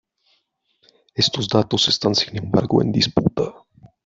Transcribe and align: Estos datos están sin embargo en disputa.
Estos 1.13 1.47
datos 1.47 1.87
están 1.87 2.15
sin 2.15 2.35
embargo 2.35 2.81
en 2.81 2.91
disputa. 2.91 3.53